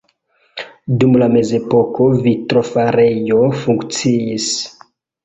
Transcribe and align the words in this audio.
Dum 1.01 1.11
la 1.23 1.27
mezepoko 1.33 2.07
vitrofarejo 2.23 3.39
funkciis. 3.59 4.49